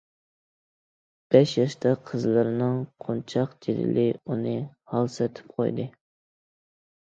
بەش 1.33 1.51
ياشتا 1.59 1.91
قىزلىرىنىڭ 2.07 2.79
قونچاق 3.03 3.53
جېدىلى 3.67 4.07
ئۇنى 4.29 4.55
ھالسىرىتىپ 4.95 5.55
قويدى. 5.61 5.87